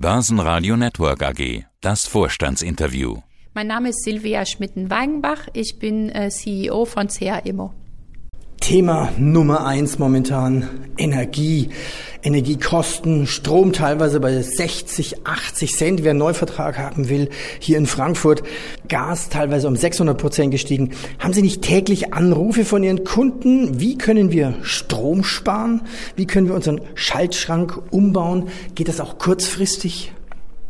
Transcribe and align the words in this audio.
Börsenradio 0.00 0.76
Network 0.76 1.24
AG. 1.24 1.64
Das 1.80 2.06
Vorstandsinterview. 2.06 3.16
Mein 3.52 3.66
Name 3.66 3.88
ist 3.88 4.04
Silvia 4.04 4.46
Schmitten-Weigenbach. 4.46 5.48
Ich 5.54 5.80
bin 5.80 6.08
äh, 6.10 6.28
CEO 6.28 6.84
von 6.84 7.08
CA. 7.08 7.42
Thema 8.68 9.10
Nummer 9.16 9.64
eins 9.64 9.98
momentan 9.98 10.68
Energie, 10.98 11.70
Energiekosten, 12.22 13.26
Strom 13.26 13.72
teilweise 13.72 14.20
bei 14.20 14.42
60, 14.42 15.26
80 15.26 15.74
Cent, 15.74 16.04
wer 16.04 16.10
einen 16.10 16.18
Neuvertrag 16.18 16.76
haben 16.76 17.08
will, 17.08 17.30
hier 17.60 17.78
in 17.78 17.86
Frankfurt, 17.86 18.42
Gas 18.86 19.30
teilweise 19.30 19.68
um 19.68 19.74
600 19.74 20.18
Prozent 20.18 20.50
gestiegen. 20.50 20.90
Haben 21.18 21.32
Sie 21.32 21.40
nicht 21.40 21.62
täglich 21.62 22.12
Anrufe 22.12 22.66
von 22.66 22.82
Ihren 22.82 23.04
Kunden? 23.04 23.80
Wie 23.80 23.96
können 23.96 24.32
wir 24.32 24.52
Strom 24.60 25.24
sparen? 25.24 25.80
Wie 26.16 26.26
können 26.26 26.46
wir 26.46 26.54
unseren 26.54 26.82
Schaltschrank 26.94 27.80
umbauen? 27.90 28.48
Geht 28.74 28.88
das 28.88 29.00
auch 29.00 29.16
kurzfristig? 29.16 30.12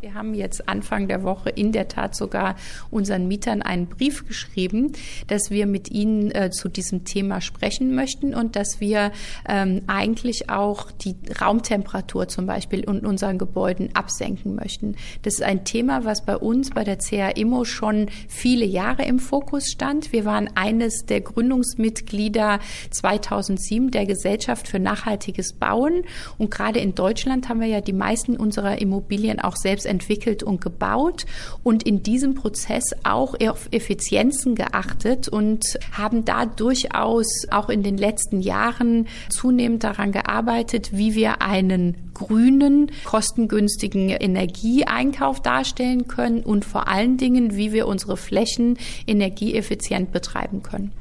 Wir 0.09 0.15
haben 0.15 0.33
jetzt 0.33 0.71
Anfang 0.71 1.07
der 1.07 1.23
Woche 1.23 1.51
in 1.51 1.71
der 1.71 1.87
Tat 1.87 2.15
sogar 2.15 2.57
unseren 2.91 3.29
Mietern 3.29 3.61
einen 3.61 3.89
Brief 3.89 4.27
geschrieben, 4.27 4.93
dass 5.27 5.51
wir 5.51 5.67
mit 5.67 5.91
ihnen 5.91 6.31
äh, 6.31 6.49
zu 6.51 6.71
diesem 6.71 7.05
Thema 7.05 7.43
sprechen 7.43 7.95
möchten 7.95 8.35
und 8.35 8.57
dass 8.57 8.81
wir 8.81 9.13
ähm, 9.47 9.83
eigentlich 9.87 10.49
auch 10.49 10.91
die 10.91 11.15
Raumtemperatur 11.39 12.27
zum 12.27 12.47
Beispiel 12.47 12.81
in 12.81 13.05
unseren 13.05 13.37
Gebäuden 13.37 13.91
absenken 13.93 14.55
möchten. 14.55 14.97
Das 15.25 15.35
ist 15.35 15.43
ein 15.43 15.67
Thema, 15.67 16.07
was 16.07 16.25
bei 16.25 16.39
uns 16.39 16.71
bei 16.71 16.85
der 16.85 16.97
CA 16.97 17.29
Immo 17.29 17.67
schon 17.67 18.07
viele 18.29 18.65
Jahre 18.65 19.05
im 19.05 19.19
Fokus 19.19 19.67
stand. 19.67 20.11
Wir 20.15 20.25
waren 20.25 20.49
eines 20.55 21.05
der 21.05 21.21
Gründungsmitglieder 21.21 22.61
2007 22.89 23.91
der 23.91 24.07
Gesellschaft 24.07 24.69
für 24.69 24.79
nachhaltiges 24.79 25.53
Bauen 25.53 26.05
und 26.39 26.51
gerade 26.51 26.81
in 26.81 26.95
Deutschland 26.95 27.51
haben 27.51 27.61
wir 27.61 27.69
ja 27.69 27.83
die 27.83 27.93
meisten 27.93 28.39
unserer 28.39 28.81
Immobilien 28.81 29.39
auch 29.39 29.57
selbst 29.57 29.85
entwickelt 29.85 29.98
und 30.43 30.61
gebaut 30.61 31.27
und 31.63 31.83
in 31.83 32.03
diesem 32.03 32.35
Prozess 32.35 32.95
auch 33.05 33.35
auf 33.41 33.69
Effizienzen 33.71 34.55
geachtet 34.55 35.29
und 35.29 35.79
haben 35.93 36.25
da 36.25 36.47
durchaus 36.47 37.27
auch 37.51 37.69
in 37.69 37.83
den 37.83 37.99
letzten 37.99 38.41
Jahren 38.41 39.07
zunehmend 39.29 39.85
daran 39.85 40.13
gearbeitet, 40.13 40.91
wie 40.93 41.15
wir 41.15 41.43
einen 41.43 41.97
grünen, 42.15 42.91
kostengünstigen 43.05 44.11
Energieeinkauf 44.11 45.41
darstellen 45.41 46.09
können 46.09 46.41
und 46.41 46.65
vor 46.65 46.89
allen 46.89 47.17
Dingen, 47.17 47.57
wie 47.57 47.73
wir 47.73 47.87
unsere 47.87 48.17
Flächen 48.17 48.79
energieeffizient 49.07 50.13
betreiben 50.13 50.63
können. 50.63 50.93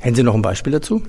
Hätten 0.00 0.16
Sie 0.16 0.22
noch 0.22 0.34
ein 0.34 0.42
Beispiel 0.42 0.72
dazu? 0.72 1.02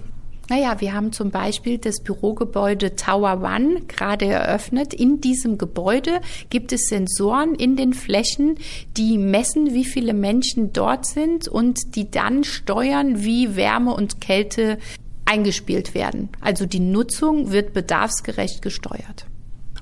Naja, 0.50 0.82
wir 0.82 0.94
haben 0.94 1.14
zum 1.14 1.32
Beispiel 1.32 1.78
das 1.78 2.02
Bürogebäude 2.02 2.96
Tower 2.96 3.42
One 3.42 3.82
gerade 3.88 4.26
eröffnet. 4.26 4.94
In 4.94 5.22
diesem 5.22 5.58
Gebäude 5.58 6.20
gibt 6.50 6.74
es 6.74 6.90
Sensoren 6.90 7.56
in 7.56 7.78
den 7.78 7.94
Flächen, 7.94 8.58
die 8.98 9.18
messen, 9.18 9.74
wie 9.74 9.86
viele 9.86 10.14
Menschen 10.14 10.74
dort 10.74 11.06
sind 11.06 11.48
und 11.48 11.96
die 11.96 12.12
dann 12.12 12.44
steuern, 12.44 13.24
wie 13.24 13.56
Wärme 13.56 13.94
und 13.94 14.20
Kälte 14.20 14.80
eingespielt 15.26 15.96
werden. 15.96 16.30
Also 16.42 16.66
die 16.66 16.82
Nutzung 16.82 17.52
wird 17.52 17.74
bedarfsgerecht 17.74 18.62
gesteuert. 18.62 19.26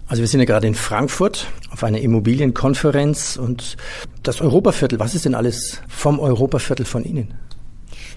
Also 0.08 0.22
wir 0.22 0.28
sind 0.28 0.42
ja 0.42 0.46
gerade 0.46 0.68
in 0.68 0.76
Frankfurt 0.76 1.48
auf 1.72 1.84
einer 1.84 2.00
Immobilienkonferenz 2.00 3.38
und 3.38 3.78
das 4.24 4.42
Europaviertel, 4.42 5.00
was 5.00 5.16
ist 5.16 5.26
denn 5.26 5.36
alles 5.36 5.82
vom 5.88 6.20
Europaviertel 6.20 6.86
von 6.86 7.04
Ihnen? 7.04 7.34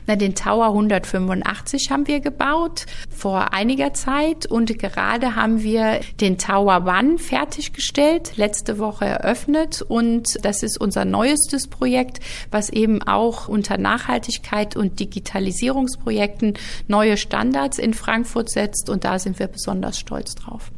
Na, 0.06 0.16
den 0.16 0.34
Tower 0.34 0.66
185 0.66 1.90
haben 1.90 2.06
wir 2.06 2.20
gebaut 2.20 2.84
vor 3.08 3.54
einiger 3.54 3.94
Zeit 3.94 4.44
und 4.44 4.78
gerade 4.78 5.34
haben 5.34 5.62
wir 5.62 6.00
den 6.20 6.36
Tower 6.36 6.84
One 6.86 7.18
fertiggestellt, 7.18 8.36
letzte 8.36 8.78
Woche 8.78 9.06
eröffnet 9.06 9.80
und 9.80 10.44
das 10.44 10.62
ist 10.62 10.78
unser 10.78 11.06
neuestes 11.06 11.68
Projekt, 11.68 12.20
was 12.50 12.68
eben 12.68 13.02
auch 13.02 13.48
unter 13.48 13.78
Nachhaltigkeit 13.78 14.76
und 14.76 15.00
Digitalisierungsprojekten 15.00 16.54
neue 16.86 17.16
Standards 17.16 17.78
in 17.78 17.94
Frankfurt 17.94 18.50
setzt 18.50 18.90
und 18.90 19.04
da 19.04 19.18
sind 19.18 19.38
wir 19.38 19.46
besonders 19.46 19.98
stolz 19.98 20.34
drauf. 20.34 20.70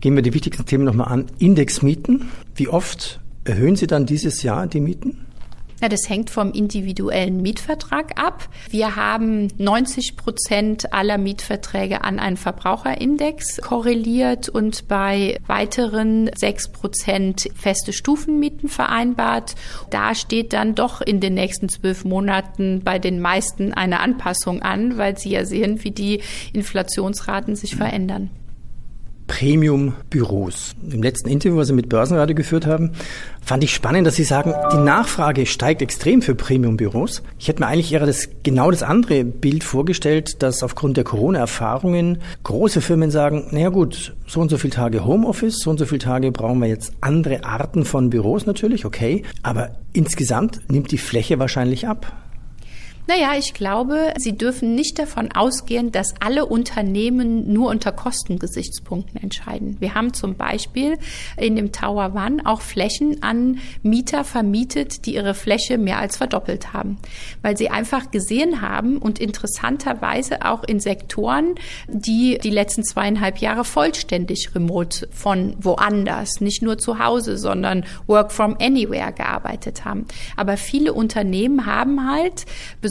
Gehen 0.00 0.16
wir 0.16 0.22
die 0.22 0.34
wichtigsten 0.34 0.66
Themen 0.66 0.84
nochmal 0.84 1.08
an. 1.08 1.26
Indexmieten. 1.38 2.30
Wie 2.54 2.68
oft 2.68 3.20
erhöhen 3.44 3.76
Sie 3.76 3.86
dann 3.86 4.06
dieses 4.06 4.42
Jahr 4.42 4.66
die 4.66 4.80
Mieten? 4.80 5.25
Ja, 5.82 5.90
das 5.90 6.08
hängt 6.08 6.30
vom 6.30 6.52
individuellen 6.52 7.42
Mietvertrag 7.42 8.18
ab. 8.18 8.48
Wir 8.70 8.96
haben 8.96 9.48
90 9.58 10.16
Prozent 10.16 10.92
aller 10.94 11.18
Mietverträge 11.18 12.02
an 12.02 12.18
einen 12.18 12.38
Verbraucherindex 12.38 13.60
korreliert 13.60 14.48
und 14.48 14.88
bei 14.88 15.38
weiteren 15.46 16.30
sechs 16.34 16.72
Prozent 16.72 17.50
feste 17.54 17.92
Stufenmieten 17.92 18.70
vereinbart. 18.70 19.54
Da 19.90 20.14
steht 20.14 20.54
dann 20.54 20.74
doch 20.74 21.02
in 21.02 21.20
den 21.20 21.34
nächsten 21.34 21.68
zwölf 21.68 22.06
Monaten 22.06 22.80
bei 22.82 22.98
den 22.98 23.20
meisten 23.20 23.74
eine 23.74 24.00
Anpassung 24.00 24.62
an, 24.62 24.96
weil 24.96 25.18
sie 25.18 25.30
ja 25.30 25.44
sehen, 25.44 25.84
wie 25.84 25.90
die 25.90 26.22
Inflationsraten 26.54 27.54
sich 27.54 27.76
verändern. 27.76 28.30
Premium-Büros. 29.26 30.74
Im 30.90 31.02
letzten 31.02 31.28
Interview, 31.28 31.56
was 31.56 31.68
Sie 31.68 31.72
mit 31.72 31.88
Börsenradio 31.88 32.34
geführt 32.34 32.66
haben, 32.66 32.92
fand 33.42 33.64
ich 33.64 33.74
spannend, 33.74 34.06
dass 34.06 34.16
Sie 34.16 34.24
sagen, 34.24 34.54
die 34.72 34.78
Nachfrage 34.78 35.46
steigt 35.46 35.82
extrem 35.82 36.22
für 36.22 36.34
Premium-Büros. 36.34 37.22
Ich 37.38 37.48
hätte 37.48 37.60
mir 37.60 37.66
eigentlich 37.66 37.92
eher 37.92 38.06
das, 38.06 38.28
genau 38.42 38.70
das 38.70 38.82
andere 38.82 39.24
Bild 39.24 39.64
vorgestellt, 39.64 40.42
dass 40.42 40.62
aufgrund 40.62 40.96
der 40.96 41.04
Corona-Erfahrungen 41.04 42.18
große 42.44 42.80
Firmen 42.80 43.10
sagen, 43.10 43.48
naja 43.50 43.70
gut, 43.70 44.14
so 44.26 44.40
und 44.40 44.48
so 44.48 44.58
viele 44.58 44.74
Tage 44.74 45.04
Homeoffice, 45.04 45.58
so 45.58 45.70
und 45.70 45.78
so 45.78 45.86
viele 45.86 46.00
Tage 46.00 46.32
brauchen 46.32 46.60
wir 46.60 46.68
jetzt 46.68 46.92
andere 47.00 47.44
Arten 47.44 47.84
von 47.84 48.10
Büros 48.10 48.46
natürlich, 48.46 48.84
okay. 48.84 49.22
Aber 49.42 49.70
insgesamt 49.92 50.60
nimmt 50.68 50.90
die 50.92 50.98
Fläche 50.98 51.38
wahrscheinlich 51.38 51.88
ab. 51.88 52.25
Naja, 53.08 53.34
ich 53.38 53.54
glaube, 53.54 54.14
Sie 54.18 54.36
dürfen 54.36 54.74
nicht 54.74 54.98
davon 54.98 55.30
ausgehen, 55.30 55.92
dass 55.92 56.14
alle 56.20 56.44
Unternehmen 56.44 57.52
nur 57.52 57.70
unter 57.70 57.92
Kostengesichtspunkten 57.92 59.22
entscheiden. 59.22 59.76
Wir 59.78 59.94
haben 59.94 60.12
zum 60.12 60.34
Beispiel 60.34 60.98
in 61.36 61.54
dem 61.54 61.70
Tower 61.70 62.14
One 62.16 62.42
auch 62.44 62.60
Flächen 62.60 63.22
an 63.22 63.60
Mieter 63.84 64.24
vermietet, 64.24 65.06
die 65.06 65.14
ihre 65.14 65.34
Fläche 65.34 65.78
mehr 65.78 65.98
als 65.98 66.16
verdoppelt 66.16 66.72
haben, 66.72 66.98
weil 67.42 67.56
sie 67.56 67.70
einfach 67.70 68.10
gesehen 68.10 68.60
haben 68.60 68.98
und 68.98 69.20
interessanterweise 69.20 70.44
auch 70.44 70.64
in 70.64 70.80
Sektoren, 70.80 71.54
die 71.86 72.38
die 72.42 72.50
letzten 72.50 72.82
zweieinhalb 72.82 73.38
Jahre 73.38 73.64
vollständig 73.64 74.50
remote 74.52 75.08
von 75.12 75.54
woanders, 75.60 76.40
nicht 76.40 76.62
nur 76.62 76.76
zu 76.78 76.98
Hause, 76.98 77.38
sondern 77.38 77.84
Work 78.08 78.32
from 78.32 78.56
Anywhere 78.60 79.12
gearbeitet 79.12 79.84
haben. 79.84 80.06
Aber 80.36 80.56
viele 80.56 80.92
Unternehmen 80.92 81.66
haben 81.66 82.10
halt 82.10 82.46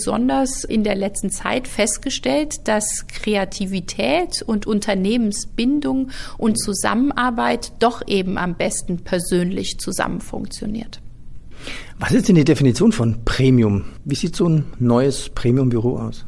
in 0.08 0.84
der 0.84 0.96
letzten 0.96 1.30
Zeit 1.30 1.68
festgestellt, 1.68 2.68
dass 2.68 3.08
Kreativität 3.08 4.42
und 4.42 4.68
Unternehmensbindung 4.68 6.12
und 6.38 6.60
Zusammenarbeit 6.60 7.74
doch 7.80 8.02
eben 8.08 8.38
am 8.38 8.56
besten 8.56 9.00
persönlich 9.00 9.80
zusammen 9.80 10.22
funktioniert. 10.22 11.02
Was 12.00 12.12
ist 12.12 12.28
denn 12.28 12.36
die 12.36 12.44
Definition 12.44 12.92
von 12.92 13.24
Premium? 13.26 13.86
Wie 14.04 14.16
sieht 14.16 14.36
so 14.36 14.48
ein 14.50 14.66
neues 14.80 15.30
Premium-Büro 15.30 15.98
aus? 15.98 16.26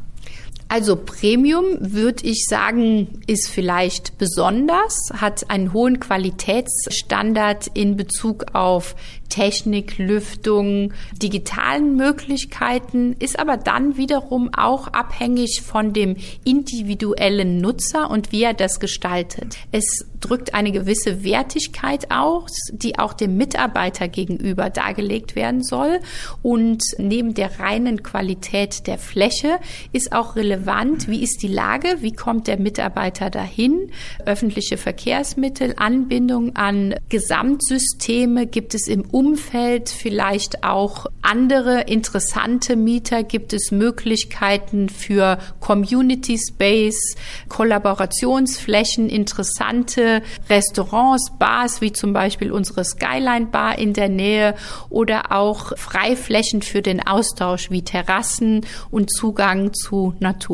Also 0.69 0.97
Premium 0.97 1.65
würde 1.79 2.25
ich 2.25 2.45
sagen, 2.45 3.21
ist 3.25 3.49
vielleicht 3.49 4.17
besonders, 4.17 5.11
hat 5.13 5.49
einen 5.49 5.71
hohen 5.71 5.99
Qualitätsstandard 5.99 7.67
in 7.73 7.95
Bezug 7.95 8.53
auf 8.53 8.95
Technik, 9.29 9.97
Lüftung, 9.97 10.93
digitalen 11.21 11.95
Möglichkeiten, 11.95 13.15
ist 13.19 13.39
aber 13.39 13.57
dann 13.57 13.97
wiederum 13.97 14.49
auch 14.53 14.87
abhängig 14.87 15.61
von 15.61 15.93
dem 15.93 16.15
individuellen 16.43 17.59
Nutzer 17.59 18.09
und 18.09 18.31
wie 18.31 18.43
er 18.43 18.53
das 18.53 18.79
gestaltet. 18.79 19.57
Es 19.71 20.05
drückt 20.19 20.53
eine 20.53 20.71
gewisse 20.71 21.23
Wertigkeit 21.23 22.11
aus, 22.11 22.51
die 22.71 22.97
auch 22.97 23.13
dem 23.13 23.37
Mitarbeiter 23.37 24.07
gegenüber 24.07 24.69
dargelegt 24.69 25.35
werden 25.35 25.63
soll. 25.63 25.99
Und 26.41 26.83
neben 26.97 27.33
der 27.33 27.59
reinen 27.59 28.03
Qualität 28.03 28.87
der 28.87 28.97
Fläche 28.97 29.59
ist 29.91 30.13
auch 30.13 30.35
relevant, 30.35 30.56
wie 30.65 31.23
ist 31.23 31.43
die 31.43 31.47
Lage, 31.47 31.97
wie 32.01 32.13
kommt 32.13 32.47
der 32.47 32.59
Mitarbeiter 32.59 33.29
dahin, 33.29 33.91
öffentliche 34.25 34.77
Verkehrsmittel, 34.77 35.73
Anbindung 35.77 36.55
an 36.55 36.95
Gesamtsysteme, 37.09 38.47
gibt 38.47 38.73
es 38.73 38.87
im 38.87 39.01
Umfeld 39.01 39.89
vielleicht 39.89 40.63
auch 40.63 41.05
andere 41.21 41.81
interessante 41.81 42.75
Mieter? 42.75 43.23
Gibt 43.23 43.53
es 43.53 43.71
Möglichkeiten 43.71 44.89
für 44.89 45.37
Community 45.59 46.37
Space, 46.37 47.15
Kollaborationsflächen, 47.49 49.09
interessante 49.09 50.21
Restaurants, 50.49 51.31
Bars, 51.37 51.81
wie 51.81 51.91
zum 51.91 52.13
Beispiel 52.13 52.51
unsere 52.51 52.83
Skyline 52.83 53.47
Bar 53.47 53.77
in 53.77 53.93
der 53.93 54.09
Nähe 54.09 54.55
oder 54.89 55.31
auch 55.31 55.77
Freiflächen 55.77 56.61
für 56.61 56.81
den 56.81 57.05
Austausch 57.05 57.69
wie 57.69 57.83
Terrassen 57.83 58.65
und 58.91 59.11
Zugang 59.11 59.73
zu 59.73 60.15
Natur? 60.19 60.46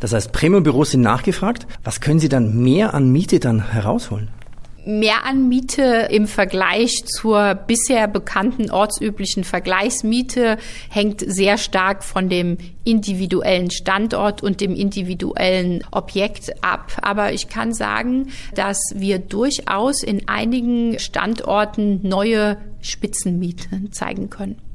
Das 0.00 0.12
heißt, 0.12 0.32
Premium-Büros 0.32 0.92
sind 0.92 1.02
nachgefragt. 1.02 1.66
Was 1.84 2.00
können 2.00 2.20
Sie 2.20 2.28
dann 2.28 2.58
mehr 2.62 2.94
an 2.94 3.10
Miete 3.10 3.38
dann 3.38 3.72
herausholen? 3.72 4.30
Mehranmiete 4.86 6.08
im 6.10 6.26
Vergleich 6.26 7.04
zur 7.04 7.54
bisher 7.54 8.08
bekannten 8.08 8.70
ortsüblichen 8.70 9.44
Vergleichsmiete 9.44 10.56
hängt 10.88 11.20
sehr 11.20 11.58
stark 11.58 12.02
von 12.02 12.28
dem 12.28 12.56
individuellen 12.84 13.70
Standort 13.70 14.42
und 14.42 14.60
dem 14.60 14.74
individuellen 14.74 15.84
Objekt 15.90 16.64
ab. 16.64 16.92
Aber 17.02 17.32
ich 17.32 17.48
kann 17.48 17.74
sagen, 17.74 18.28
dass 18.54 18.78
wir 18.94 19.18
durchaus 19.18 20.02
in 20.02 20.28
einigen 20.28 20.98
Standorten 20.98 22.00
neue 22.02 22.56
Spitzenmieten 22.80 23.92
zeigen 23.92 24.30
können. 24.30 24.69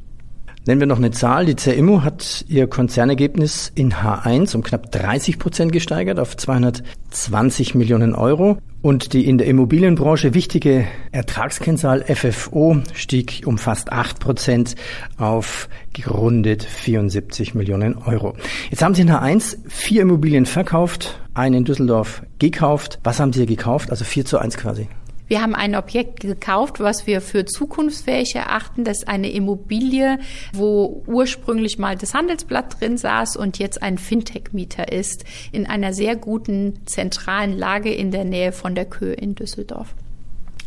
Nennen 0.68 0.80
wir 0.80 0.88
noch 0.88 0.98
eine 0.98 1.12
Zahl. 1.12 1.46
Die 1.46 1.56
CIMO 1.56 2.02
hat 2.02 2.44
ihr 2.48 2.66
Konzernergebnis 2.66 3.72
in 3.76 3.94
H1 3.94 4.56
um 4.56 4.64
knapp 4.64 4.92
30 4.92 5.38
Prozent 5.38 5.72
gesteigert 5.72 6.20
auf 6.20 6.36
220 6.36 7.76
Millionen 7.76 8.16
Euro. 8.16 8.58
Und 8.82 9.14
die 9.14 9.28
in 9.28 9.38
der 9.38 9.46
Immobilienbranche 9.46 10.34
wichtige 10.34 10.88
Ertragskennzahl 11.12 12.04
FFO 12.04 12.82
stieg 12.96 13.44
um 13.46 13.60
fast 13.60 13.92
8 13.92 14.20
Prozent 14.20 14.76
auf 15.18 15.70
gerundet 15.94 16.64
74 16.64 17.54
Millionen 17.54 17.96
Euro. 18.00 18.36
Jetzt 18.72 18.82
haben 18.82 18.96
Sie 18.96 19.04
in 19.04 19.12
H1 19.12 19.58
vier 19.68 20.02
Immobilien 20.02 20.48
verkauft, 20.48 21.20
eine 21.36 21.58
in 21.58 21.66
Düsseldorf 21.66 22.24
gekauft. 22.40 23.00
Was 23.04 23.20
haben 23.20 23.34
Sie 23.34 23.46
gekauft? 23.46 23.92
Also 23.92 24.04
4 24.04 24.26
zu 24.26 24.40
1 24.40 24.58
quasi. 24.58 24.88
Wir 25.28 25.42
haben 25.42 25.56
ein 25.56 25.76
Objekt 25.76 26.20
gekauft, 26.20 26.80
was 26.80 27.08
wir 27.08 27.22
für 27.22 27.46
zukunftsfähig 27.46 28.36
erachten. 28.36 28.84
Das 28.84 29.00
ist 29.00 29.08
eine 29.08 29.32
Immobilie, 29.32 30.20
wo 30.54 31.04
ursprünglich 31.08 31.80
mal 31.80 31.96
das 31.96 32.14
Handelsblatt 32.14 32.80
drin 32.80 32.98
saß 32.98 33.36
und 33.36 33.58
jetzt 33.58 33.82
ein 33.82 33.98
Fintech-Mieter 33.98 34.92
ist, 34.92 35.26
in 35.52 35.66
einer 35.66 35.94
sehr 35.94 36.16
guten 36.16 36.86
zentralen 36.86 37.58
Lage 37.58 37.94
in 37.94 38.12
der 38.12 38.24
Nähe 38.24 38.52
von 38.52 38.76
der 38.76 38.86
Köhe 38.86 39.14
in 39.14 39.36
Düsseldorf. 39.36 39.96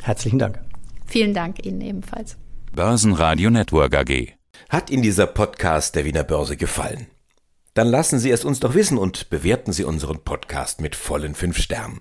Herzlichen 0.02 0.38
Dank. 0.38 0.60
Vielen 1.06 1.34
Dank 1.34 1.64
Ihnen 1.64 1.80
ebenfalls. 1.80 2.36
Börsenradio 2.74 3.50
Network 3.50 3.94
AG. 3.94 4.34
Hat 4.68 4.90
Ihnen 4.90 5.02
dieser 5.02 5.26
Podcast 5.26 5.94
der 5.94 6.04
Wiener 6.04 6.24
Börse 6.24 6.56
gefallen? 6.56 7.06
Dann 7.74 7.88
lassen 7.88 8.18
Sie 8.18 8.30
es 8.30 8.44
uns 8.44 8.58
doch 8.60 8.74
wissen 8.74 8.98
und 8.98 9.30
bewerten 9.30 9.72
Sie 9.72 9.84
unseren 9.84 10.18
Podcast 10.24 10.80
mit 10.80 10.96
vollen 10.96 11.34
fünf 11.34 11.58
Sternen. 11.58 12.00